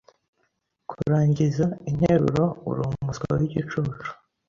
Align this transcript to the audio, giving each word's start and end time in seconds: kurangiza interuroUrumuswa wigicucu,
kurangiza 0.89 1.65
interuroUrumuswa 1.89 3.25
wigicucu, 3.39 4.07